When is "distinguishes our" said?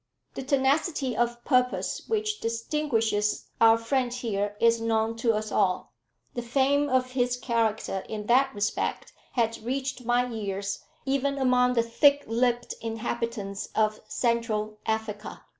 2.39-3.77